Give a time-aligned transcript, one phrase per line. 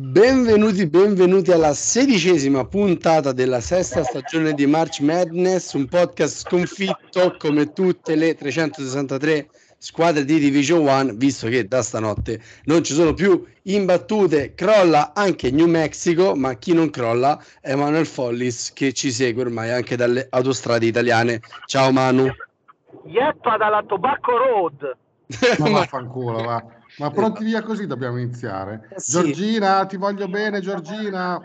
[0.00, 7.72] Benvenuti, benvenuti alla sedicesima puntata della sesta stagione di March Madness, un podcast sconfitto come
[7.72, 13.44] tutte le 363 squadre di Division 1, visto che da stanotte non ci sono più
[13.62, 19.42] imbattute, crolla anche New Mexico, ma chi non crolla è Manuel Follis che ci segue
[19.42, 21.40] ormai anche dalle autostrade italiane.
[21.66, 22.28] Ciao Manu.
[23.02, 24.96] Yeppa dalla Tobacco Road.
[25.58, 26.77] Ma vaffanculo, va.
[26.96, 28.88] Ma pronti via così dobbiamo iniziare.
[28.90, 29.12] Eh sì.
[29.12, 31.40] Giorgina, ti voglio bene, Giorgina.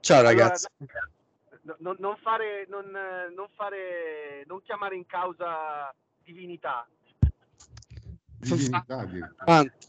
[0.00, 0.66] Ciao ragazzi.
[0.78, 2.90] Allora, non, non fare, non,
[3.34, 6.86] non fare, non chiamare in causa divinità.
[8.38, 9.06] Divinità,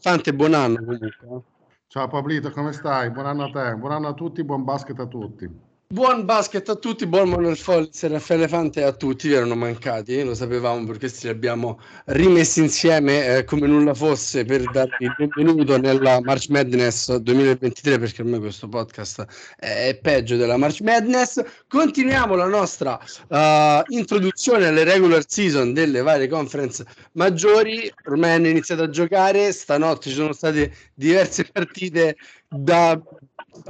[0.00, 1.42] Fante, buon anno comunque.
[1.86, 3.10] Ciao Pablito, come stai?
[3.10, 5.70] Buon anno a te, buon anno a tutti, buon basket a tutti.
[5.92, 10.22] Buon basket a tutti, buon Manuel Follis e Raffaele Fante a tutti, vi erano mancati,
[10.22, 15.14] lo sapevamo per questo li abbiamo rimessi insieme eh, come nulla fosse per darvi il
[15.18, 19.26] benvenuto nella March Madness 2023 perché ormai questo podcast
[19.58, 21.42] è peggio della March Madness.
[21.68, 22.98] Continuiamo la nostra
[23.28, 30.08] eh, introduzione alle regular season delle varie conference maggiori, ormai hanno iniziato a giocare, stanotte
[30.08, 32.16] ci sono state diverse partite
[32.48, 32.98] da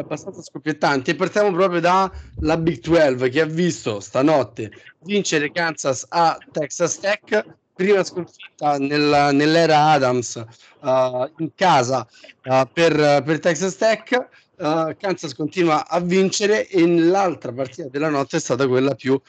[0.00, 6.98] abbastanza e partiamo proprio dalla Big 12 che ha visto stanotte vincere Kansas a Texas
[6.98, 10.44] Tech prima sconfitta nella- nell'era Adams
[10.80, 12.06] uh, in casa
[12.44, 14.28] uh, per, per Texas Tech.
[14.54, 19.20] Uh, Kansas continua a vincere e l'altra partita della notte è stata quella più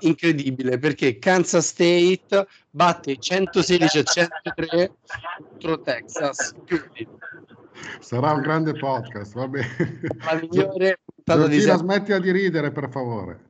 [0.00, 4.92] incredibile perché Kansas State batte 116 a 103
[5.50, 7.06] contro Texas quindi
[8.00, 9.66] Sarà un grande podcast, va bene.
[10.24, 13.48] la migliore puntata di smettila di ridere, per favore.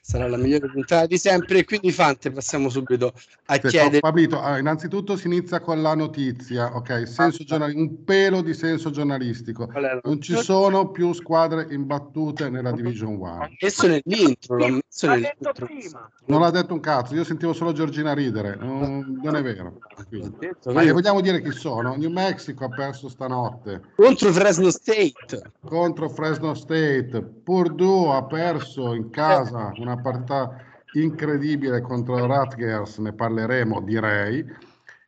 [0.00, 4.40] Sarà la migliore puntata di sempre e quindi Fante passiamo subito a Aspetta, chiedere Pablito,
[4.40, 7.06] ah, innanzitutto si inizia con la notizia, ok?
[7.06, 9.70] Senso giornali- un pelo di senso giornalistico.
[9.74, 13.38] la Non ci sono più squadre imbattute nella Division 1.
[13.38, 16.10] L'ho messo nell'intro l'ho messo L'ha detto nell'intro prima.
[16.26, 19.78] Non ha detto un cazzo, io sentivo solo Giorgina ridere, non, non è vero.
[20.08, 21.94] Detto, Ma gli vogliamo dire chi sono?
[21.96, 29.10] New Mexico ha perso stanotte contro Fresno State contro Fresno State, Purdue ha perso in
[29.10, 30.56] casa una partita
[30.94, 34.44] incredibile contro Rutgers, ne parleremo direi,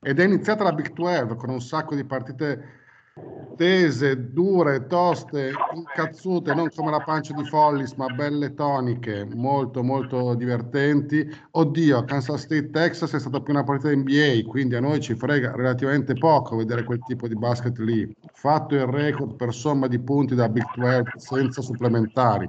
[0.00, 2.80] ed è iniziata la Big 12 con un sacco di partite
[3.56, 10.34] tese, dure, toste, incazzute, non come la pancia di Follis, ma belle toniche, molto molto
[10.34, 11.28] divertenti.
[11.50, 15.52] Oddio, Kansas State Texas è stata più una partita NBA, quindi a noi ci frega
[15.54, 18.10] relativamente poco vedere quel tipo di basket lì.
[18.32, 22.48] Fatto il record per somma di punti da Big 12 senza supplementari.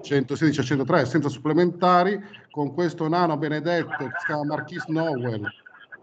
[0.00, 2.20] 116 a 103 senza supplementari.
[2.50, 5.46] Con questo nano benedetto che si chiama Marquis Nowell.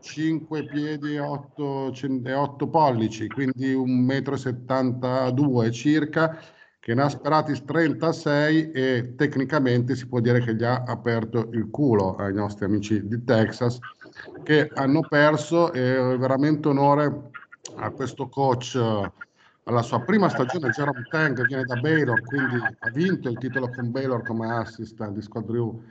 [0.01, 1.91] 5 piedi e 8,
[2.23, 6.39] e 8 pollici, quindi 1,72 m circa,
[6.79, 11.69] che ne ha sperati 36 e tecnicamente si può dire che gli ha aperto il
[11.69, 13.77] culo ai nostri amici di Texas
[14.43, 15.81] che hanno perso e
[16.17, 17.29] veramente onore
[17.75, 18.75] a questo coach
[19.63, 23.91] alla sua prima stagione Jerome Tang viene da Baylor quindi ha vinto il titolo con
[23.91, 25.83] Baylor come assistant di Scott Drew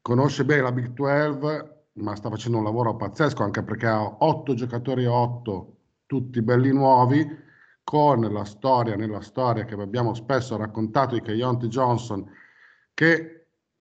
[0.00, 4.54] conosce bene la Big 12 ma sta facendo un lavoro pazzesco anche perché ha otto
[4.54, 5.76] giocatori otto,
[6.06, 7.46] tutti belli nuovi,
[7.84, 12.30] con la storia nella storia che abbiamo spesso raccontato di Keontae Johnson,
[12.94, 13.46] che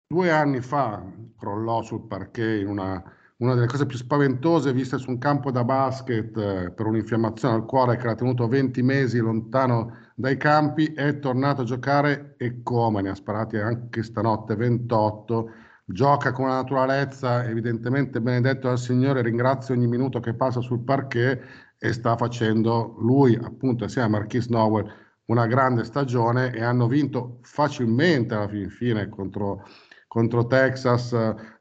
[0.06, 1.03] due anni fa
[1.38, 3.02] crollò sul parquet in una,
[3.37, 7.66] una delle cose più spaventose viste su un campo da basket eh, per un'infiammazione al
[7.66, 13.02] cuore che l'ha tenuto 20 mesi lontano dai campi, è tornato a giocare e come
[13.02, 15.49] ne ha sparati anche stanotte 28
[15.85, 21.41] gioca con una naturalezza evidentemente benedetto dal Signore, ringrazio ogni minuto che passa sul parquet
[21.78, 24.90] e sta facendo lui appunto assieme a Marquis Nowell
[25.26, 29.67] una grande stagione e hanno vinto facilmente alla fin fine contro,
[30.16, 31.14] contro Texas,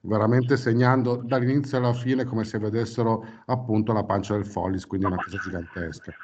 [0.02, 5.16] veramente segnando dall'inizio alla fine come se vedessero appunto la pancia del Follis, quindi una
[5.16, 6.14] cosa gigantesca.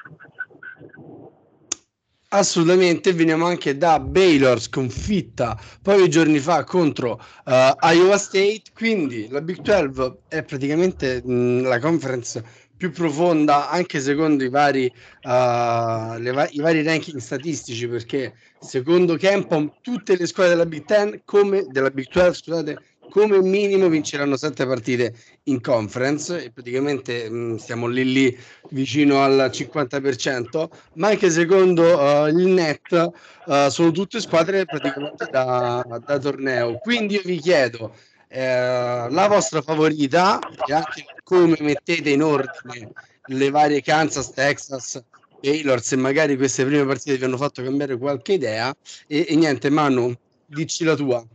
[2.29, 9.41] Assolutamente, veniamo anche da Baylor sconfitta pochi giorni fa contro uh, Iowa State, quindi la
[9.41, 12.41] Big 12 è praticamente mh, la conference
[12.81, 19.71] più profonda anche secondo i vari, uh, va- i vari ranking statistici perché secondo Campom
[19.81, 22.79] tutte le squadre della Big 10 come della Big 12 scusate
[23.11, 25.13] come minimo vinceranno sette partite
[25.43, 28.39] in conference e praticamente mh, mm, stiamo lì lì
[28.69, 33.11] vicino al 50%, ma anche secondo uh, il net
[33.45, 36.79] uh, sono tutte squadre praticamente da, da torneo.
[36.79, 37.93] Quindi io vi chiedo
[38.33, 42.91] eh, la vostra favorita e anche come mettete in ordine
[43.25, 45.03] le varie Kansas, Texas,
[45.41, 48.73] Baylor, se magari queste prime partite vi hanno fatto cambiare qualche idea
[49.05, 50.13] e, e niente Manu,
[50.45, 51.25] dici la tua.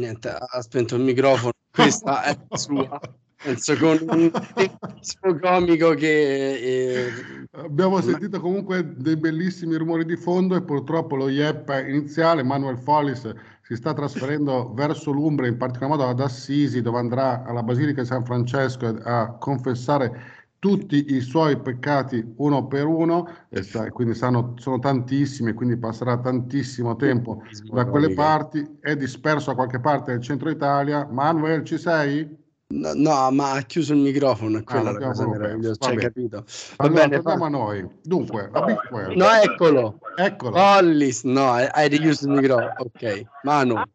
[0.00, 3.00] Niente, ha spento il microfono, questa è sua.
[3.40, 6.54] Penso con un bellissimo comico che...
[6.54, 7.12] Eh...
[7.52, 13.32] Abbiamo sentito comunque dei bellissimi rumori di fondo e purtroppo lo IEP iniziale, Manuel Follis,
[13.66, 18.06] si sta trasferendo verso l'Umbria, in particolar modo ad Assisi, dove andrà alla Basilica di
[18.06, 24.78] San Francesco a confessare tutti i suoi peccati uno per uno, e quindi sanno, sono
[24.78, 30.50] tantissimi, quindi passerà tantissimo tempo da quelle parti, è disperso a qualche parte del centro
[30.50, 31.06] Italia.
[31.10, 32.43] Manuel, ci sei?
[32.74, 35.96] No, no, ma ha chiuso il microfono, è ah, quella ah, la cosa meravigliosa, cioè,
[35.96, 36.44] capito?
[36.76, 37.88] Va allora, bene, torniamo a noi.
[38.02, 39.16] Dunque, la Big 12.
[39.16, 39.98] No, eccolo.
[40.16, 40.58] Eccolo.
[40.58, 42.74] Hollis, no, hai richiuso il microfono.
[42.78, 43.76] Ok, Manu.
[43.76, 43.88] Ah,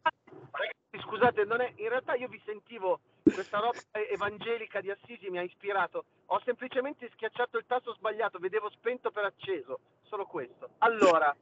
[1.02, 1.72] scusate, è...
[1.76, 3.78] in realtà io vi sentivo questa roba
[4.10, 6.04] evangelica di Assisi mi ha ispirato.
[6.26, 10.70] Ho semplicemente schiacciato il tasto sbagliato, vedevo spento per acceso, solo questo.
[10.78, 11.34] Allora,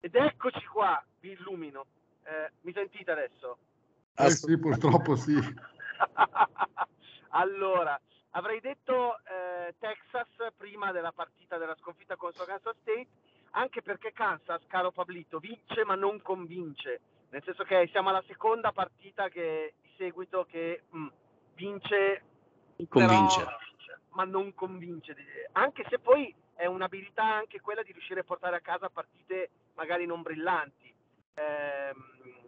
[0.00, 1.84] ed eccoci qua, vi illumino.
[2.24, 3.58] Eh, mi sentite adesso?
[4.14, 5.34] Eh sì, purtroppo sì.
[7.36, 7.98] allora,
[8.30, 13.08] avrei detto eh, Texas prima della partita della sconfitta contro Kansas State,
[13.50, 17.00] anche perché Kansas, caro Pablito, vince ma non convince.
[17.30, 21.06] Nel senso che siamo alla seconda partita che seguito che mh, mm,
[21.54, 22.22] vince,
[22.88, 23.44] convince.
[23.44, 23.56] Però,
[24.10, 25.14] ma non convince.
[25.52, 30.06] Anche se poi è un'abilità anche quella di riuscire a portare a casa partite magari
[30.06, 30.94] non brillanti.
[31.34, 32.45] Ehm,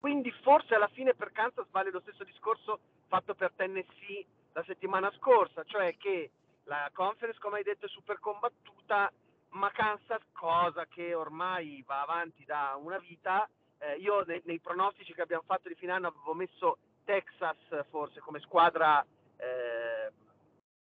[0.00, 5.12] quindi forse alla fine per Kansas vale lo stesso discorso fatto per Tennessee la settimana
[5.16, 6.30] scorsa, cioè che
[6.64, 9.12] la conference, come hai detto, è super combattuta,
[9.50, 13.48] ma Kansas, cosa che ormai va avanti da una vita,
[13.78, 17.56] eh, io nei, nei, pronostici che abbiamo fatto di fine anno avevo messo Texas
[17.90, 19.04] forse come squadra
[19.36, 20.10] eh,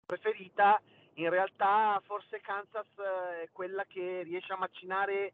[0.05, 0.81] preferita,
[1.15, 5.33] in realtà forse Kansas eh, è quella che riesce a macinare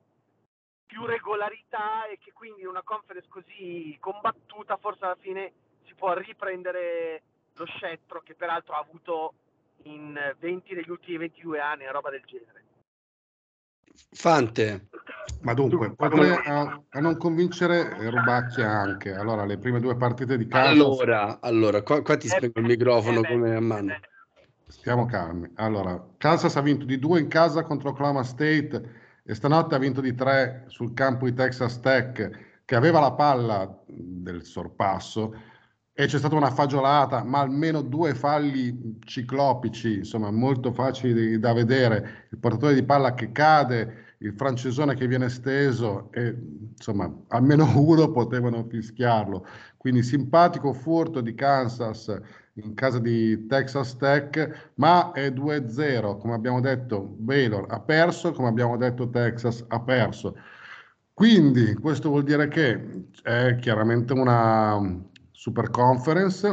[1.01, 5.53] più regolarità e che quindi in una conference così combattuta forse alla fine
[5.87, 7.23] si può riprendere
[7.55, 9.33] lo scettro che peraltro ha avuto
[9.85, 12.65] in 20 degli ultimi 22 anni, una roba del genere.
[14.13, 14.89] Fante.
[15.43, 20.37] Ma dunque, oltre a, a, non convincere eh, Rubacchia anche, allora le prime due partite
[20.37, 20.69] di casa...
[20.69, 23.99] Allora, allora qua, qua ti eh, spiego il microfono eh, come a mano.
[24.67, 25.51] Stiamo calmi.
[25.57, 29.00] Allora, Kansas ha vinto di due in casa contro Oklahoma State
[29.31, 32.31] e stanotte ha vinto di tre sul campo di Texas Tech,
[32.65, 35.33] che aveva la palla del sorpasso,
[35.93, 42.27] e c'è stata una fagiolata, ma almeno due falli ciclopici, insomma, molto facili da vedere.
[42.33, 46.37] Il portatore di palla che cade, il francesone che viene steso, e
[46.77, 49.47] insomma, almeno uno potevano fischiarlo.
[49.77, 52.13] Quindi simpatico furto di Kansas
[52.63, 58.49] in casa di Texas Tech, ma è 2-0, come abbiamo detto, Baylor ha perso, come
[58.49, 60.37] abbiamo detto Texas ha perso.
[61.13, 64.79] Quindi questo vuol dire che è chiaramente una
[65.31, 66.47] Super Conference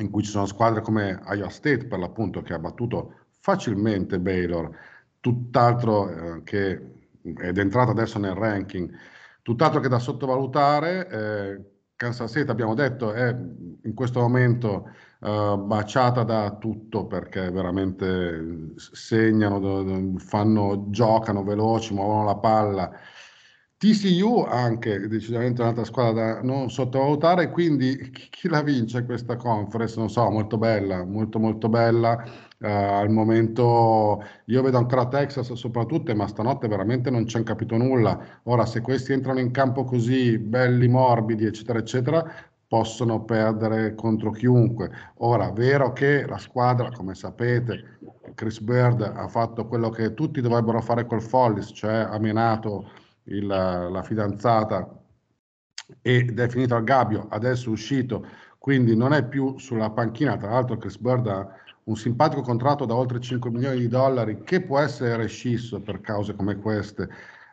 [0.00, 4.70] in cui ci sono squadre come Iowa State per l'appunto che ha battuto facilmente Baylor,
[5.20, 8.90] tutt'altro eh, che ed è entrato adesso nel ranking,
[9.42, 11.08] tutt'altro che da sottovalutare.
[11.08, 11.64] Eh,
[11.96, 20.16] Kansas State abbiamo detto è in questo momento uh, baciata da tutto perché veramente segnano,
[20.18, 22.90] fanno, giocano veloci, muovono la palla
[23.80, 29.98] TCU anche decisamente un'altra squadra da non sottovalutare, quindi chi la vince questa conference?
[29.98, 32.22] Non so, molto bella, molto molto bella.
[32.58, 37.78] Uh, al momento io vedo ancora Texas soprattutto, ma stanotte veramente non ci hanno capito
[37.78, 38.40] nulla.
[38.42, 44.92] Ora, se questi entrano in campo così belli, morbidi, eccetera, eccetera, possono perdere contro chiunque.
[45.16, 47.98] Ora, vero che la squadra, come sapete,
[48.36, 52.88] Chris Bird ha fatto quello che tutti dovrebbero fare col Follis, cioè ha menato
[53.24, 54.88] il, la fidanzata
[56.00, 58.24] ed è finito al gabbio, adesso è uscito,
[58.56, 61.48] quindi non è più sulla panchina, tra l'altro Chris Bird ha
[61.82, 66.36] un simpatico contratto da oltre 5 milioni di dollari che può essere rescisso per cause
[66.36, 67.08] come queste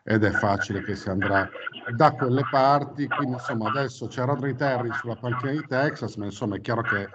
[0.09, 1.49] ed è facile che si andrà
[1.93, 3.07] da quelle parti.
[3.07, 7.09] Quindi insomma adesso c'è Rodri Terry sulla panchina di Texas, ma insomma è chiaro che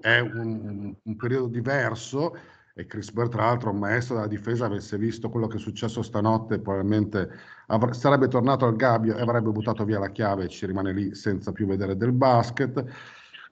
[0.00, 2.36] è un, un periodo diverso
[2.74, 6.02] e Chris Bird tra l'altro un maestro della difesa avesse visto quello che è successo
[6.02, 7.30] stanotte probabilmente
[7.68, 11.14] avre- sarebbe tornato al gabbio e avrebbe buttato via la chiave e ci rimane lì
[11.14, 12.84] senza più vedere del basket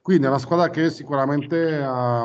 [0.02, 2.24] quindi è una squadra che sicuramente ha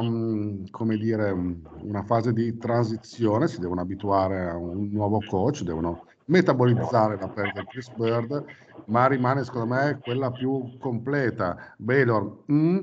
[0.71, 7.17] come dire, una fase di transizione, si devono abituare a un nuovo coach, devono metabolizzare
[7.19, 8.45] la perdita di Chris Bird,
[8.85, 11.75] ma rimane secondo me quella più completa.
[11.77, 12.77] Baylor mm,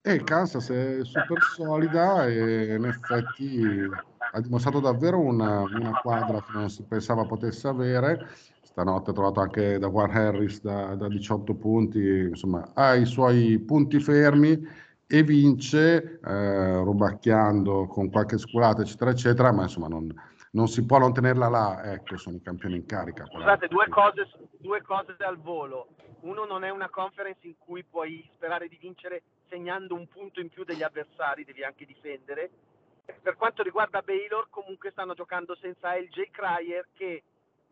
[0.00, 3.62] e Kansas è super solida e in effetti
[4.34, 8.26] ha dimostrato davvero una, una quadra che non si pensava potesse avere
[8.72, 13.58] stanotte ha trovato anche da Juan Harris da, da 18 punti, insomma ha i suoi
[13.58, 14.66] punti fermi
[15.06, 20.12] e vince eh, rubacchiando con qualche sculata eccetera eccetera, ma insomma non,
[20.52, 23.26] non, si può non tenerla là, ecco sono i campioni in carica.
[23.26, 24.28] Scusate, due cose,
[24.58, 25.88] due cose al volo.
[26.20, 30.48] Uno non è una conference in cui puoi sperare di vincere segnando un punto in
[30.48, 32.50] più degli avversari, devi anche difendere.
[33.20, 37.22] Per quanto riguarda Baylor, comunque stanno giocando senza LJ Cryer che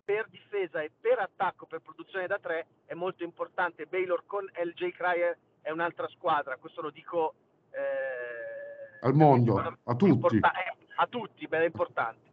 [0.04, 3.86] per difesa e per attacco, per produzione da tre, è molto importante.
[3.86, 7.34] Baylor con LJ Cryer è un'altra squadra, questo lo dico
[7.70, 10.12] eh, al mondo, a tutti.
[10.12, 12.29] Importa- eh, a tutti, beh, è importante.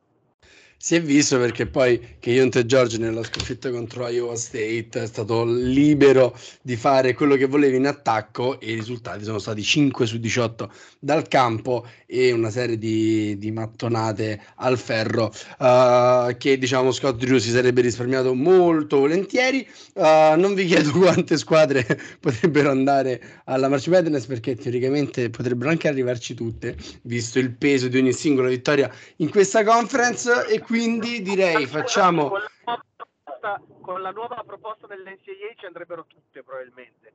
[0.79, 5.43] Si è visto perché poi che Ionte George nella sconfitta contro Iowa State è stato
[5.43, 10.19] libero di fare quello che voleva in attacco e i risultati sono stati 5 su
[10.19, 17.17] 18 dal campo e una serie di, di mattonate al ferro uh, che diciamo Scott
[17.17, 19.67] Drew si sarebbe risparmiato molto volentieri.
[19.93, 21.85] Uh, non vi chiedo quante squadre
[22.21, 27.97] potrebbero andare alla March Madness perché teoricamente potrebbero anche arrivarci tutte visto il peso di
[27.97, 32.27] ogni singola vittoria in questa conference e quindi direi facciamo...
[32.27, 37.13] Con la, proposta, con nuova proposta dell'NCAA ci andrebbero tutte probabilmente.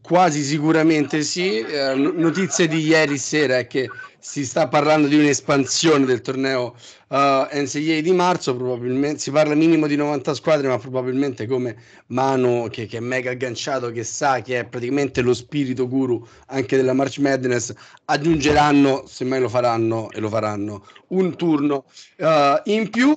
[0.00, 1.58] Quasi sicuramente sì.
[1.58, 6.74] Eh, notizie di ieri sera è che si sta parlando di un'espansione del torneo
[7.08, 8.56] uh, eh, NCAA di marzo.
[8.56, 13.32] Probabilmente si parla minimo di 90 squadre, ma probabilmente come Manu, che, che, è mega
[13.32, 17.74] agganciato, che sa che è praticamente lo spirito guru anche della March Madness,
[18.06, 21.84] aggiungeranno, semmai lo faranno e lo faranno, un turno
[22.16, 23.14] uh, in più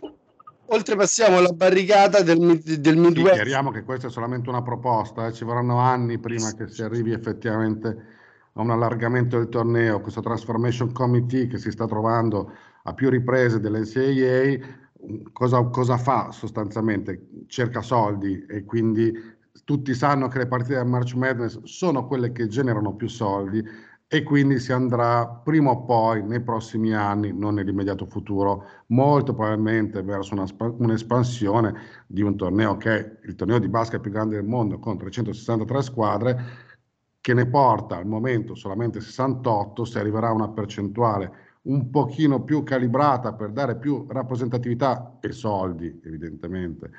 [0.69, 3.29] oltrepassiamo la barricata del, del Midwest.
[3.29, 5.33] Sì, chiariamo che questa è solamente una proposta, eh.
[5.33, 7.87] ci vorranno anni prima che si arrivi effettivamente
[8.53, 10.01] a un allargamento del torneo.
[10.01, 14.67] Questo Transformation Committee che si sta trovando a più riprese dell'NCAA,
[15.31, 17.27] cosa, cosa fa sostanzialmente?
[17.47, 22.47] Cerca soldi e quindi tutti sanno che le partite del March Madness sono quelle che
[22.47, 23.63] generano più soldi
[24.11, 30.01] e quindi si andrà prima o poi nei prossimi anni, non nell'immediato futuro, molto probabilmente
[30.01, 31.75] verso una, un'espansione
[32.07, 35.81] di un torneo che è il torneo di basket più grande del mondo con 363
[35.83, 36.43] squadre
[37.21, 41.31] che ne porta al momento solamente 68, si arriverà a una percentuale
[41.63, 46.89] un pochino più calibrata per dare più rappresentatività e soldi evidentemente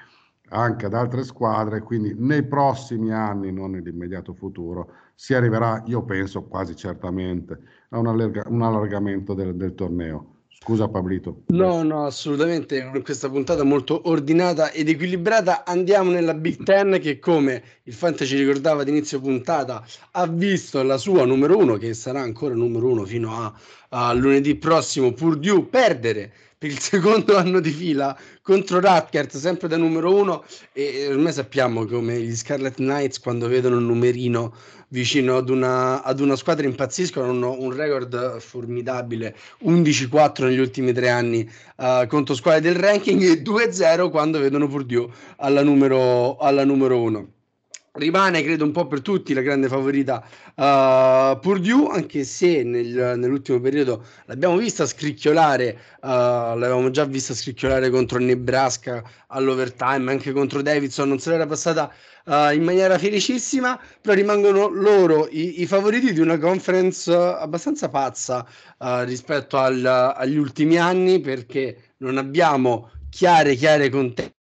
[0.51, 6.45] anche ad altre squadre, quindi nei prossimi anni, non nell'immediato futuro, si arriverà, io penso
[6.45, 7.59] quasi certamente,
[7.91, 10.37] a un, allarga- un allargamento del, del torneo.
[10.49, 11.43] Scusa Pablito.
[11.49, 12.91] No, no, assolutamente.
[13.05, 18.37] Questa puntata molto ordinata ed equilibrata andiamo nella Big Ten che come il Fante ci
[18.37, 23.05] ricordava ad inizio puntata ha visto la sua numero uno che sarà ancora numero uno
[23.05, 23.55] fino a,
[23.91, 29.79] a lunedì prossimo Purdue perdere per il secondo anno di fila contro Rutgers, sempre da
[29.79, 30.45] numero uno.
[30.75, 34.55] E ormai sappiamo come gli Scarlet Knights, quando vedono un numerino
[34.91, 37.31] vicino ad una, ad una squadra, impazziscono.
[37.31, 43.43] Hanno un record formidabile: 11-4 negli ultimi tre anni uh, contro squadre del ranking e
[43.43, 47.29] 2-0 quando vedono Purdue alla numero, alla numero uno
[47.95, 53.61] rimane credo un po' per tutti la grande favorita uh, Purdue anche se nel, nell'ultimo
[53.61, 61.09] periodo l'abbiamo vista scricchiolare uh, l'avevamo già vista scricchiolare contro Nebraska all'overtime anche contro Davidson
[61.09, 61.93] non se l'era passata
[62.31, 68.47] uh, in maniera felicissima però rimangono loro i, i favoriti di una conference abbastanza pazza
[69.05, 74.39] rispetto al, agli ultimi anni perché non abbiamo chiare chiare contenti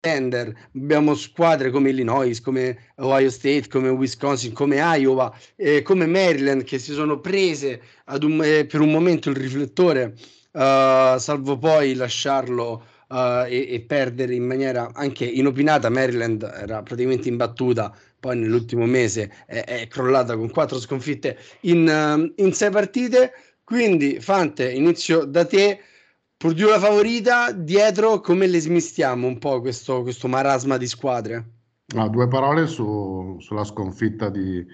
[0.75, 6.81] abbiamo squadre come Illinois, come Ohio State, come Wisconsin, come Iowa, eh, come Maryland che
[6.81, 7.81] si sono prese
[8.21, 10.15] un, eh, per un momento il riflettore,
[10.53, 15.90] uh, salvo poi lasciarlo uh, e, e, perdere in maniera anche inopinata.
[15.90, 22.42] Maryland era praticamente imbattuta, poi nell'ultimo mese è, è crollata con quattro sconfitte in, uh,
[22.42, 25.81] in sei partite Quindi, Fante, inizio da te.
[26.37, 31.50] Purdue la favorita, dietro come le smistiamo un po' questo, questo marasma di squadre?
[31.95, 34.66] Ah, due parole su, sulla sconfitta di,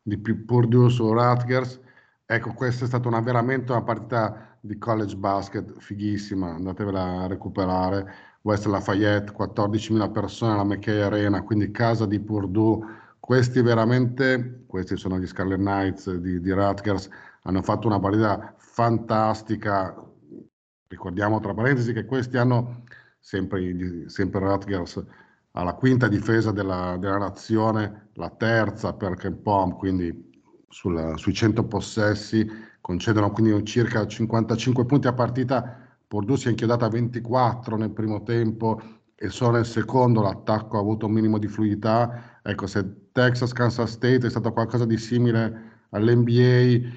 [0.00, 1.80] di Purdue su Rutgers.
[2.24, 8.24] Ecco, questa è stata una, veramente una partita di college basket fighissima, andatevela a recuperare.
[8.42, 12.78] West Lafayette, 14.000 persone alla McKay Arena, quindi casa di Purdue.
[13.18, 17.08] Questi veramente, questi sono gli Scarlet Knights di, di Rutgers,
[17.42, 19.94] hanno fatto una partita fantastica.
[20.86, 22.84] Ricordiamo tra parentesi che questi hanno
[23.18, 25.04] sempre, sempre Rutgers
[25.56, 30.30] alla quinta difesa della, della nazione, la terza per Ken Pom, quindi
[30.68, 32.46] sulla, sui 100 possessi,
[32.86, 35.76] concedono quindi circa 55 punti a partita.
[36.06, 38.80] Purdue si è inchiodata a 24 nel primo tempo
[39.16, 42.38] e solo nel secondo l'attacco ha avuto un minimo di fluidità.
[42.44, 46.88] Ecco, se Texas Kansas State è stato qualcosa di simile all'NBA,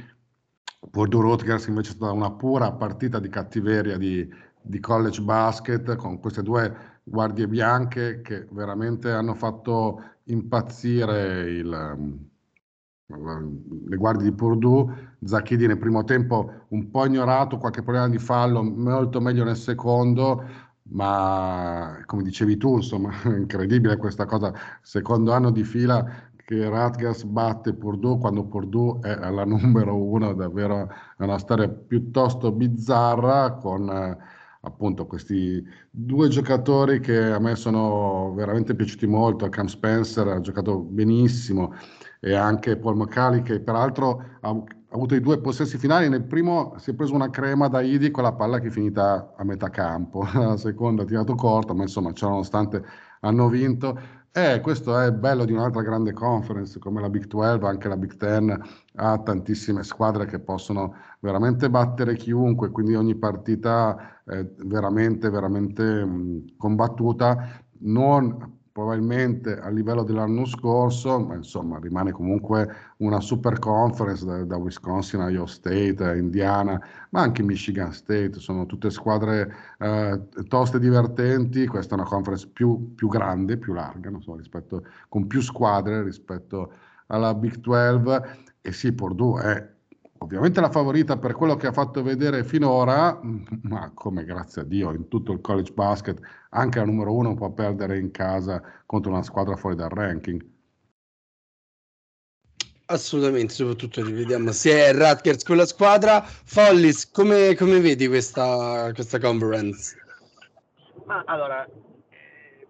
[0.92, 4.32] Purdue Rutgers invece è stata una pura partita di cattiveria di,
[4.62, 11.68] di college basket con queste due guardie bianche che veramente hanno fatto impazzire il,
[13.08, 15.09] le guardie di Purdue.
[15.24, 20.44] Zacchidi nel primo tempo un po' ignorato, qualche problema di fallo, molto meglio nel secondo,
[20.92, 27.76] ma come dicevi tu, insomma, incredibile questa cosa, secondo anno di fila che Rutgers batte
[27.76, 34.18] Purdue quando Purdue è alla numero uno, davvero è una storia piuttosto bizzarra con eh,
[34.62, 40.80] appunto questi due giocatori che a me sono veramente piaciuti molto, Cam Spencer ha giocato
[40.80, 41.74] benissimo
[42.20, 46.74] e anche Paul McCallie che peraltro ha, ha, avuto i due possessi finali, nel primo
[46.78, 49.70] si è preso una crema da Idi con la palla che è finita a metà
[49.70, 52.84] campo, la seconda ha tirato corto, ma insomma ciononostante
[53.22, 54.18] hanno vinto.
[54.32, 58.16] Eh, questo è bello di un'altra grande conference come la Big 12, anche la Big
[58.16, 58.62] 10
[58.96, 66.58] ha tantissime squadre che possono veramente battere chiunque, quindi ogni partita è veramente, veramente mh,
[66.58, 67.64] combattuta.
[67.82, 74.56] Non probabilmente a livello dell'anno scorso, ma insomma rimane comunque una super conference da, da
[74.56, 81.96] Wisconsin, Iowa State, Indiana, ma anche Michigan State, sono tutte squadre eh, toste divertenti, questa
[81.96, 86.72] è una conference più, più grande, più larga, so, rispetto, con più squadre rispetto
[87.08, 89.79] alla Big 12 e sì, Purdue è
[90.20, 93.20] ovviamente la favorita per quello che ha fatto vedere finora,
[93.64, 97.52] ma come grazie a Dio in tutto il college basket, anche la numero uno può
[97.52, 100.58] perdere in casa contro una squadra fuori dal ranking.
[102.88, 106.24] Assolutamente, soprattutto rivediamo se è Rutgers con la squadra.
[106.24, 109.96] Follis, come, come vedi questa, questa conference?
[111.06, 112.68] Ma allora, eh,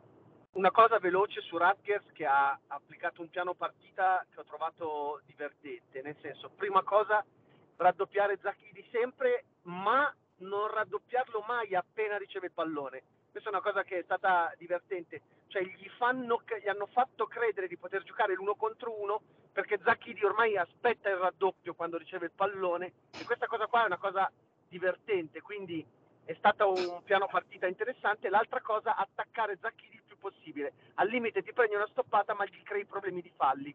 [0.53, 6.01] una cosa veloce su Rutgers che ha applicato un piano partita che ho trovato divertente,
[6.01, 7.23] nel senso, prima cosa
[7.79, 13.03] raddoppiare Zacchi di sempre, ma non raddoppiarlo mai appena riceve il pallone.
[13.31, 17.67] Questa è una cosa che è stata divertente, cioè gli, fanno, gli hanno fatto credere
[17.67, 22.31] di poter giocare l'uno contro uno perché Zacchidi ormai aspetta il raddoppio quando riceve il
[22.35, 24.31] pallone e questa cosa qua è una cosa
[24.67, 25.85] divertente, quindi
[26.25, 28.29] è stato un piano partita interessante.
[28.29, 30.73] L'altra cosa, attaccare Zacchidi il più possibile.
[30.95, 33.73] Al limite ti prendi una stoppata ma gli crei problemi di falli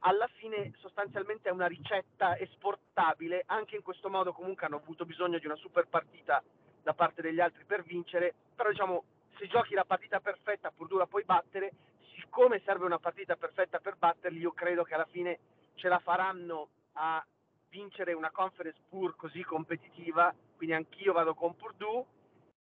[0.00, 5.38] alla fine sostanzialmente è una ricetta esportabile, anche in questo modo comunque hanno avuto bisogno
[5.38, 6.42] di una super partita
[6.82, 9.04] da parte degli altri per vincere, però diciamo
[9.38, 11.72] se giochi la partita perfetta pur dura puoi battere,
[12.14, 15.38] siccome serve una partita perfetta per batterli, io credo che alla fine
[15.74, 17.24] ce la faranno a
[17.68, 22.04] vincere una conference pur così competitiva, quindi anch'io vado con Purdue.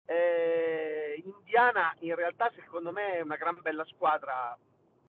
[0.05, 4.57] Eh, Indiana in realtà secondo me è una gran bella squadra,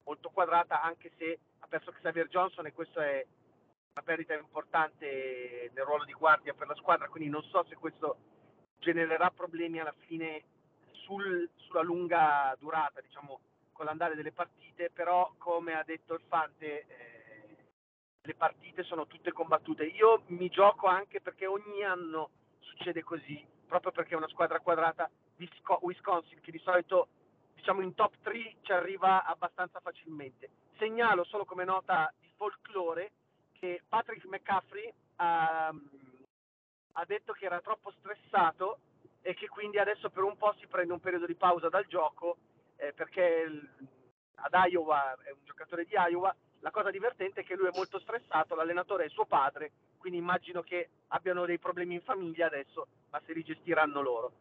[0.03, 3.25] molto quadrata, anche se ha perso Xavier Johnson e questo è
[3.93, 8.17] una perdita importante nel ruolo di guardia per la squadra, quindi non so se questo
[8.79, 10.43] genererà problemi alla fine
[10.91, 13.39] sul, sulla lunga durata, diciamo,
[13.71, 17.55] con l'andare delle partite, però come ha detto il Fante, eh,
[18.21, 19.85] le partite sono tutte combattute.
[19.85, 25.09] Io mi gioco anche perché ogni anno succede così, proprio perché è una squadra quadrata,
[25.81, 27.07] Wisconsin, che di solito
[27.53, 30.49] diciamo in top 3 ci arriva abbastanza facilmente.
[30.77, 33.11] Segnalo solo come nota di folklore
[33.53, 38.79] che Patrick McCaffrey ha, ha detto che era troppo stressato
[39.21, 42.37] e che quindi adesso per un po' si prende un periodo di pausa dal gioco
[42.77, 43.69] eh, perché il,
[44.35, 46.35] ad Iowa è un giocatore di Iowa.
[46.59, 50.61] La cosa divertente è che lui è molto stressato, l'allenatore è suo padre, quindi immagino
[50.61, 54.31] che abbiano dei problemi in famiglia adesso, ma si rigestiranno loro.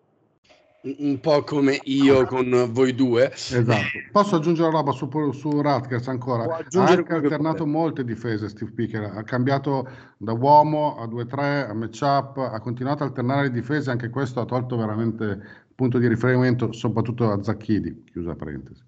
[0.82, 3.32] Un po' come io con voi due.
[3.32, 3.98] Esatto.
[4.12, 6.44] Posso aggiungere roba su, su Rutgers ancora?
[6.44, 12.38] Ha anche alternato molte difese Steve Picker, ha cambiato da uomo a 2-3 a matchup,
[12.38, 17.30] ha continuato a alternare le difese, anche questo ha tolto veramente punto di riferimento soprattutto
[17.30, 18.82] a Zacchidi, chiusa parentesi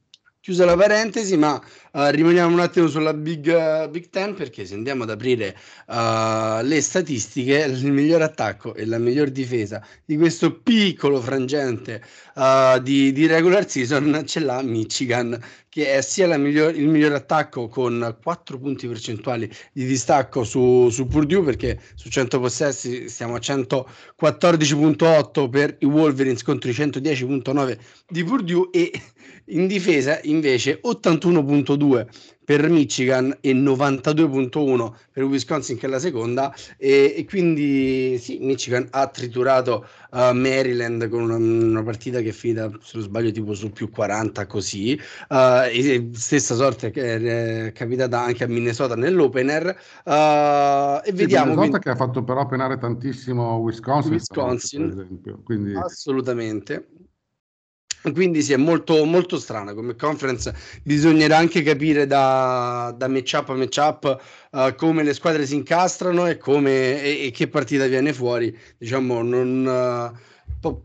[0.49, 1.61] chiusa la parentesi, ma
[1.93, 5.55] uh, rimaniamo un attimo sulla Big, uh, Big Ten perché se andiamo ad aprire
[5.89, 12.03] uh, le statistiche, il miglior attacco e la miglior difesa di questo piccolo frangente
[12.83, 15.39] di, di, regular season ce l'ha Michigan,
[15.79, 21.07] che è sia miglior, il miglior attacco con 4 punti percentuali di distacco su, su
[21.07, 28.25] Purdue perché su 100 possessi stiamo a 114.8 per i Wolverines contro i 110.9 di
[28.25, 28.91] Purdue e
[29.51, 32.07] in difesa invece 81.2
[32.49, 38.89] per Michigan e 92.1 per Wisconsin che è la seconda e, e quindi sì, Michigan
[38.91, 43.53] ha triturato uh, Maryland con una, una, partita che è finita se non sbaglio tipo
[43.53, 44.99] su più 40 così.
[45.29, 49.67] Uh, stessa sorte che è capitata anche a Minnesota nell'opener.
[50.05, 51.79] Uh, e sì, vediamo Minnesota quindi...
[51.81, 54.89] che ha fatto però penare tantissimo Wisconsin, Wisconsin.
[54.89, 55.75] per esempio quindi...
[55.75, 56.87] assolutamente
[58.13, 60.55] quindi sì, è molto, molto strana come conference.
[60.83, 66.37] Bisognerà anche capire da, da matchup a matchup uh, come le squadre si incastrano e,
[66.37, 68.57] come, e, e che partita viene fuori.
[68.77, 70.15] Diciamo, non,
[70.61, 70.81] uh,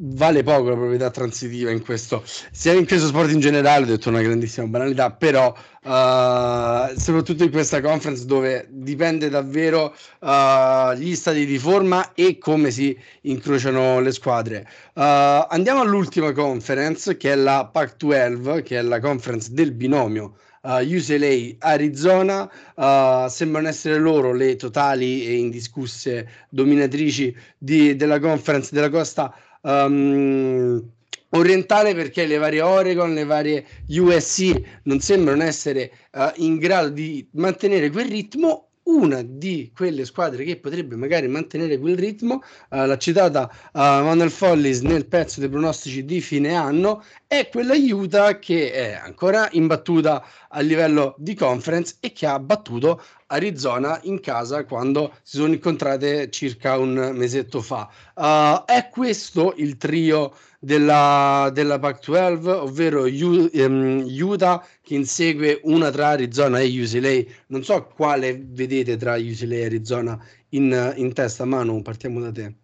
[0.00, 4.08] vale poco la proprietà transitiva in questo, sia in questo sport in generale, ho detto
[4.08, 11.44] una grandissima banalità, però uh, soprattutto in questa conference dove dipende davvero uh, gli stati
[11.46, 14.68] di forma e come si incrociano le squadre.
[14.94, 20.36] Uh, andiamo all'ultima conference che è la Pac-12, che è la conference del binomio.
[20.60, 22.42] Uh, UCLA Arizona
[22.74, 30.82] uh, sembrano essere loro le totali e indiscusse dominatrici di, della conference della costa um,
[31.30, 37.26] orientale perché le varie Oregon, le varie USC non sembrano essere uh, in grado di
[37.32, 38.67] mantenere quel ritmo.
[38.88, 42.36] Una di quelle squadre che potrebbe magari mantenere quel ritmo,
[42.70, 47.74] uh, l'ha citata uh, Manuel Follis nel pezzo dei pronostici di fine anno, è quella
[47.74, 54.20] Utah che è ancora imbattuta a livello di conference e che ha battuto Arizona in
[54.20, 57.90] casa quando si sono incontrate circa un mesetto fa.
[58.14, 65.90] Uh, è questo il trio della, della Pac-12, ovvero U, um, Utah che insegue una
[65.90, 67.22] tra Arizona e UCLA.
[67.48, 70.18] Non so quale vedete tra UCLA e Arizona
[70.50, 72.54] in, in testa, Manu, partiamo da te.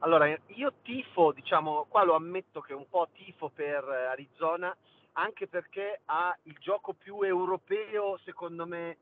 [0.00, 4.74] Allora, io tifo, diciamo, qua lo ammetto che un po' tifo per Arizona,
[5.12, 8.98] anche perché ha il gioco più europeo, secondo me.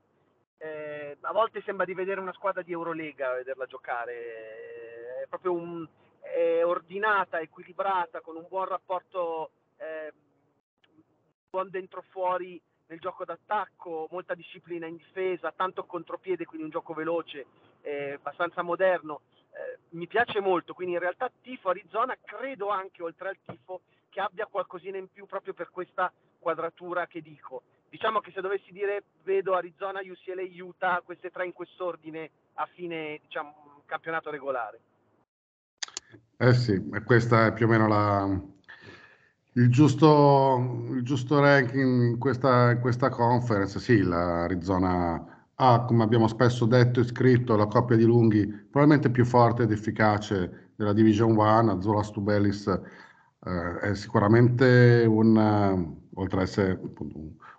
[0.57, 4.15] Eh, a volte sembra di vedere una squadra di Eurolega vederla giocare.
[5.25, 5.87] È proprio un,
[6.25, 10.13] è ordinata, equilibrata, con un buon rapporto, eh,
[11.51, 16.95] buon dentro fuori nel gioco d'attacco, molta disciplina in difesa, tanto contropiede, quindi un gioco
[16.95, 17.47] veloce,
[17.83, 19.23] eh, abbastanza moderno.
[19.53, 24.21] Eh, mi piace molto, quindi in realtà tifo Arizona, credo anche oltre al tifo che
[24.21, 27.63] abbia qualcosina in più proprio per questa quadratura che dico.
[27.89, 33.19] Diciamo che se dovessi dire vedo Arizona, UCLA, Utah, queste tre in quest'ordine a fine
[33.23, 34.81] diciamo, campionato regolare.
[36.37, 38.41] Eh sì, questo è più o meno la,
[39.55, 43.79] il, giusto, il, giusto, ranking in questa, in questa conference.
[43.79, 49.25] Sì, l'Arizona ha, come abbiamo spesso detto e scritto, la coppia di lunghi probabilmente più
[49.25, 51.71] forte ed efficace della Division 1.
[51.73, 56.81] Azola Stubelis eh, è sicuramente un, oltre ad essere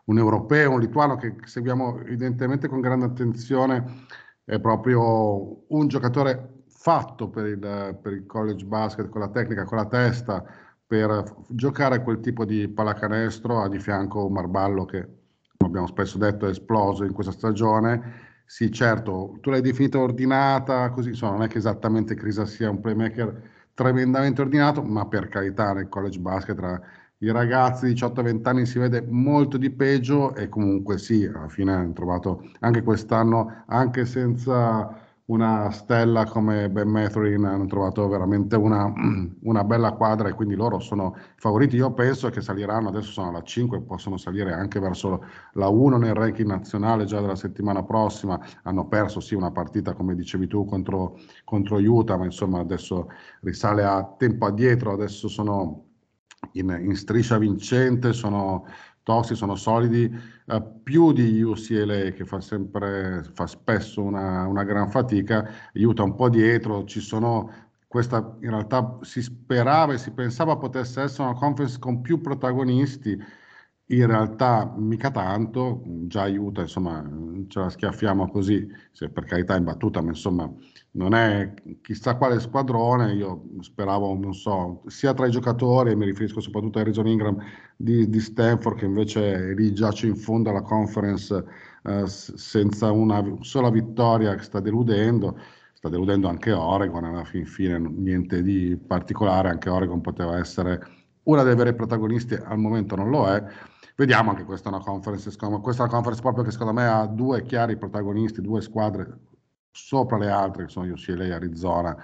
[0.05, 4.05] un europeo, un lituano che seguiamo evidentemente con grande attenzione,
[4.43, 6.54] è proprio un giocatore
[6.85, 10.45] fatto per il, per il college basket con la tecnica, con la testa,
[10.85, 14.99] per giocare quel tipo di pallacanestro, ha di fianco Marballo che,
[15.57, 18.43] come abbiamo spesso detto, è esploso in questa stagione.
[18.45, 22.79] Sì, certo, tu l'hai definita ordinata, così, insomma, non è che esattamente Crisa sia un
[22.79, 26.79] playmaker tremendamente ordinato, ma per carità nel college basket tra
[27.17, 31.73] i ragazzi di 18-20 anni si vede molto di peggio e comunque sì, alla fine
[31.73, 38.93] hanno trovato anche quest'anno, anche senza una stella come Ben Mathurin, hanno trovato veramente una,
[39.41, 41.77] una, bella quadra e quindi loro sono favoriti.
[41.77, 46.13] Io penso che saliranno, adesso sono alla 5, possono salire anche verso la 1 nel
[46.13, 48.39] ranking nazionale già della settimana prossima.
[48.63, 53.09] Hanno perso sì una partita, come dicevi tu, contro, contro Utah, ma insomma adesso
[53.41, 55.83] risale a tempo addietro, adesso sono
[56.53, 58.65] in, in striscia vincente, sono
[59.05, 60.11] tosti, sono solidi,
[60.47, 66.15] eh, più di UCLA che fa sempre, fa spesso una, una gran fatica, aiuta un
[66.15, 67.51] po' dietro, ci sono
[67.87, 73.17] questa in realtà si sperava e si pensava potesse essere una conference con più protagonisti,
[73.87, 77.03] in realtà mica tanto, già aiuta, insomma,
[77.47, 80.51] ce la schiaffiamo così, se per carità in battuta, ma insomma
[80.91, 86.05] non è chissà quale squadrone, io speravo, non so, sia tra i giocatori, e mi
[86.05, 87.37] riferisco soprattutto a Harrison Ingram
[87.75, 91.43] di, di Stanford, che invece lì giace in fondo alla conference
[91.83, 95.37] eh, senza una sola vittoria che sta deludendo,
[95.73, 101.43] sta deludendo anche Oregon, alla fin fine niente di particolare, anche Oregon poteva essere una
[101.43, 103.43] dei veri protagonisti, al momento non lo è.
[103.95, 107.05] Vediamo anche questa è una conference, questa è una conference proprio che secondo me ha
[107.05, 109.19] due chiari protagonisti, due squadre
[109.71, 111.95] sopra le altre che sono UCLA e Arizona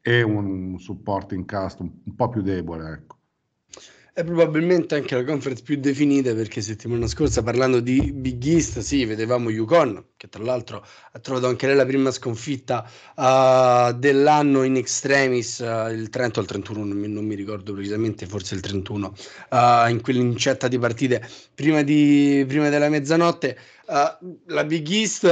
[0.00, 2.90] e un supporting cast un, un po' più debole.
[2.90, 3.16] Ecco.
[4.14, 9.06] È probabilmente anche la conference più definita perché settimana scorsa parlando di Big East, sì,
[9.06, 14.76] vedevamo Yukon, che tra l'altro ha trovato anche lei la prima sconfitta uh, dell'anno in
[14.76, 18.60] extremis, uh, il 30 o il 31, non mi, non mi ricordo precisamente, forse il
[18.60, 23.56] 31, uh, eh, in quell'incetta di partite prima, di, prima della mezzanotte.
[23.86, 25.24] la Big East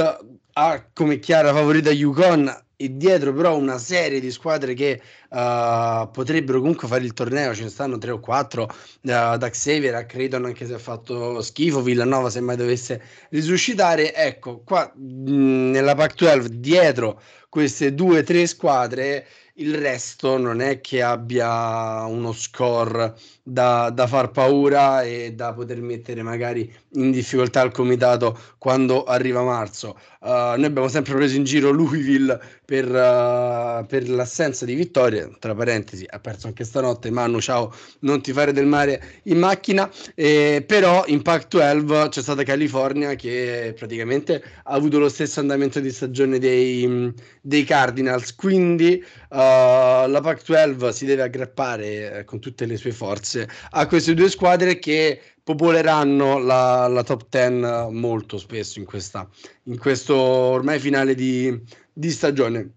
[0.53, 2.51] ha come chiara favorita Yukon
[2.83, 7.63] e dietro però una serie di squadre che uh, potrebbero comunque fare il torneo, ce
[7.63, 8.69] ne stanno tre o quattro, uh,
[9.01, 14.91] da Xavier Creighton anche se ha fatto schifo, Villanova se mai dovesse risuscitare, ecco qua
[14.95, 22.05] mh, nella Pac-12 dietro queste due o tre squadre il resto non è che abbia
[22.05, 23.13] uno score
[23.43, 29.43] da, da, far paura e da poter mettere magari in difficoltà il comitato quando arriva
[29.43, 29.97] marzo.
[30.21, 35.55] Uh, noi abbiamo sempre preso in giro Louisville per, uh, per, l'assenza di vittorie, tra
[35.55, 40.63] parentesi, ha perso anche stanotte, Manu, ciao, non ti fare del mare in macchina, eh,
[40.65, 46.37] però in Pac-12 c'è stata California che praticamente ha avuto lo stesso andamento di stagione
[46.37, 53.49] dei, dei Cardinals, quindi uh, la Pac-12 si deve aggrappare con tutte le sue forze
[53.71, 55.19] a queste due squadre che
[55.55, 59.27] popoleranno la, la top 10 molto spesso in, questa,
[59.63, 61.61] in questo ormai finale di,
[61.91, 62.73] di stagione.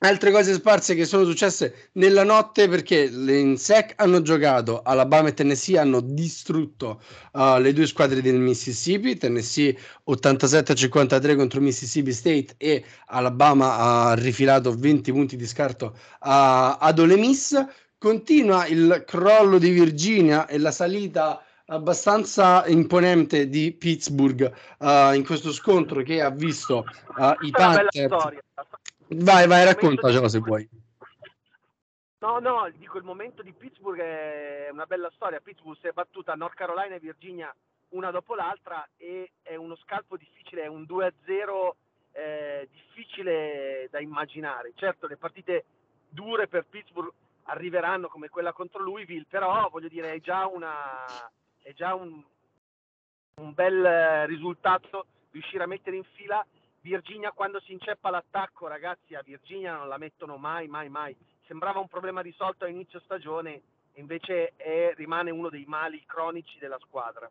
[0.00, 5.34] Altre cose sparse che sono successe nella notte perché le INSEC hanno giocato, Alabama e
[5.34, 7.02] Tennessee hanno distrutto
[7.32, 9.76] uh, le due squadre del Mississippi, Tennessee
[10.08, 17.16] 87-53 contro Mississippi State e Alabama ha rifilato 20 punti di scarto a, ad Ole
[17.16, 17.60] Miss.
[17.98, 25.52] Continua il crollo di Virginia e la salita abbastanza imponente di Pittsburgh uh, in questo
[25.52, 26.84] scontro che ha visto
[27.16, 28.08] uh, i Panthers.
[29.08, 30.68] Vai, vai, raccontacelo se vuoi.
[32.20, 35.40] No, no, dico il momento di Pittsburgh è una bella storia.
[35.40, 37.54] Pittsburgh si è battuta a North Carolina e Virginia
[37.90, 41.70] una dopo l'altra e è uno scalpo difficile, è un 2-0
[42.12, 44.72] eh, difficile da immaginare.
[44.74, 45.64] Certo, le partite
[46.08, 47.12] dure per Pittsburgh
[47.44, 51.06] arriveranno come quella contro Louisville, però voglio dire è già, una,
[51.68, 52.22] è già un,
[53.42, 56.44] un bel risultato riuscire a mettere in fila
[56.80, 61.14] Virginia quando si inceppa l'attacco, ragazzi, a Virginia non la mettono mai, mai, mai.
[61.46, 63.60] Sembrava un problema risolto a inizio stagione,
[63.94, 67.30] invece è, rimane uno dei mali cronici della squadra.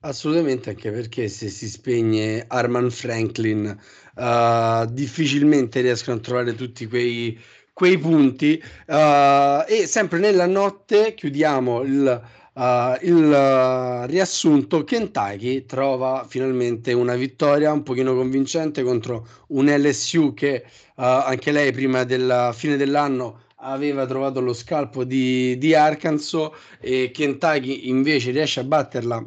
[0.00, 3.78] Assolutamente, anche perché se si spegne Arman Franklin,
[4.14, 7.38] uh, difficilmente riescono a trovare tutti quei
[7.72, 12.22] quei punti uh, e sempre nella notte chiudiamo il,
[12.60, 20.34] uh, il uh, riassunto Kentucky trova finalmente una vittoria un pochino convincente contro un LSU
[20.34, 20.64] che
[21.02, 27.88] anche lei prima della fine dell'anno aveva trovato lo scalpo di, di Arkansas e Kentucky
[27.88, 29.26] invece riesce a batterla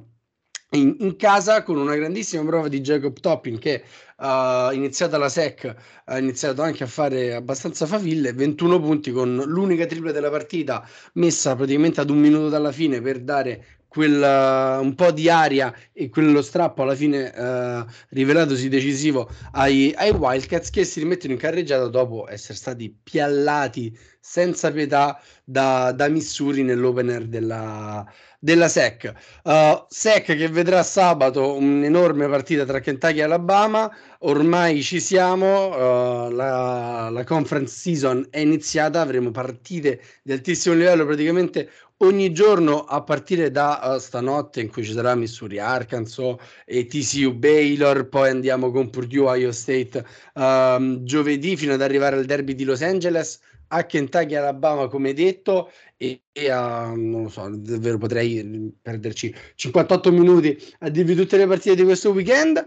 [0.74, 3.84] in, in, casa con una grandissima prova di Jacob Topping che
[4.26, 9.86] ha iniziato la SEC, ha iniziato anche a fare abbastanza faville, 21 punti con l'unica
[9.86, 15.12] tripla della partita messa praticamente ad un minuto dalla fine per dare quel, un po'
[15.12, 21.00] di aria e quello strappo alla fine uh, rivelatosi decisivo ai, ai, Wildcats che si
[21.00, 28.04] rimettono in carreggiata dopo essere stati piallati senza pietà da, da Missouri nell'opener della,
[28.40, 29.14] della SEC.
[29.44, 33.90] Uh, SEC che vedrà sabato un'enorme partita tra Kentucky e Alabama.
[34.20, 41.06] Ormai ci siamo, uh, la, la, conference season è iniziata, avremo partite di altissimo livello
[41.06, 46.86] praticamente ogni giorno a partire da uh, stanotte in cui ci sarà Missouri, Arkansas e
[46.86, 52.56] TCU Baylor, poi andiamo con Purdue, Ohio State uh, giovedì fino ad arrivare al derby
[52.56, 53.40] di Los Angeles
[53.74, 60.12] a Kentucky Alabama come detto e, e a non lo so davvero potrei perderci 58
[60.12, 62.64] minuti a dirvi tutte le partite di questo weekend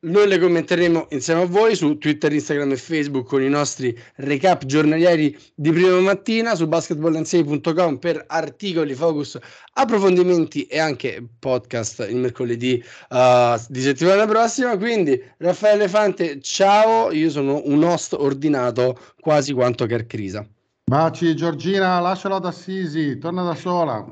[0.00, 4.64] Noi le commenteremo insieme a voi su Twitter, Instagram e Facebook con i nostri recap
[4.64, 9.36] giornalieri di prima mattina su basketballandsafe.com per articoli, focus,
[9.72, 14.76] approfondimenti e anche podcast il mercoledì uh, di settimana prossima.
[14.76, 20.46] Quindi Raffaele Elefante, ciao, io sono un host ordinato quasi quanto Kerkrisa.
[20.84, 24.06] Baci Giorgina, lasciala da Assisi, torna da sola.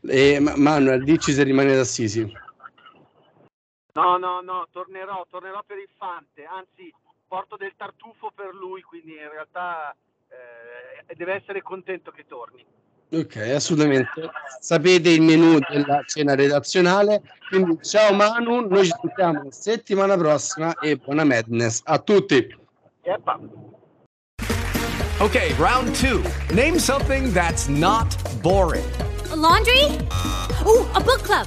[0.00, 2.46] E, Manuel, dici se rimane da Assisi.
[4.00, 6.92] No, no, no, tornerò, tornerò per il Fante, anzi
[7.26, 9.94] porto del tartufo per lui, quindi in realtà
[10.28, 12.64] eh, deve essere contento che torni.
[13.10, 14.30] Ok, assolutamente.
[14.60, 17.22] Sapete il menù della cena redazionale.
[17.48, 22.54] Quindi ciao Manu, noi ci sentiamo settimana prossima e buona madness a tutti.
[23.02, 23.40] Yeppa.
[25.20, 26.22] Ok, round two.
[26.54, 28.84] Name something that's not boring.
[29.30, 29.84] A laundry?
[30.66, 31.46] Ooh, a book club.